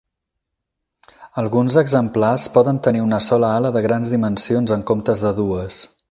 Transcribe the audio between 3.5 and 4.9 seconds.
ala de grans dimensions en